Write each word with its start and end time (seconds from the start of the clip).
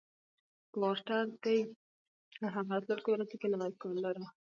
کوارټر 0.73 1.23
دی 1.43 1.59
او 2.41 2.47
هم 2.55 2.65
راتلونکو 2.73 3.09
ورځو 3.11 3.35
کې 3.41 3.47
نوی 3.53 3.71
کال 3.81 3.97
لرو، 4.05 4.25